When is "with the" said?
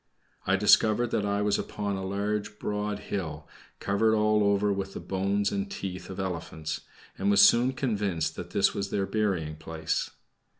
4.73-4.99